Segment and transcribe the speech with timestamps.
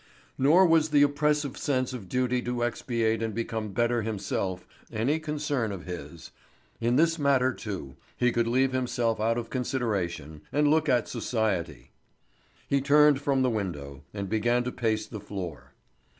[0.35, 5.11] Nor was the oppressive sense of duty to expiate and become better himself, any longer
[5.11, 6.31] any concern of his;
[6.79, 11.91] in this matter, too, he could leave himself out of consideration, and look at society.
[12.67, 15.73] He turned from the window, and began to pace the floor.